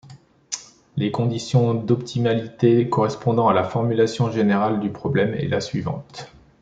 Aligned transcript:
La 0.97 1.07
condition 1.11 1.75
d'optimalité 1.75 2.89
correspondant 2.89 3.47
à 3.49 3.53
la 3.53 3.63
formulation 3.63 4.31
générale 4.31 4.79
du 4.79 4.89
problème 4.89 5.35
est 5.35 5.47
la 5.47 5.61
suivante. 5.61 6.27